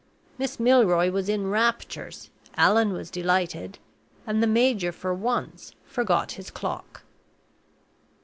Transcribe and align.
Miss 0.39 0.59
Milroy 0.59 1.11
was 1.11 1.29
in 1.29 1.51
raptures; 1.51 2.31
Allan 2.55 2.91
was 2.91 3.11
delighted; 3.11 3.77
and 4.25 4.41
the 4.41 4.47
major 4.47 4.91
for 4.91 5.13
once 5.13 5.73
forgot 5.85 6.31
his 6.31 6.49
clock. 6.49 7.03